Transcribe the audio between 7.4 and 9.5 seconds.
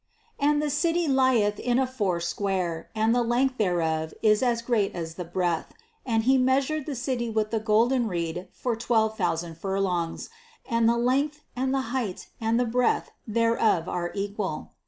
the golden reed for twelve thou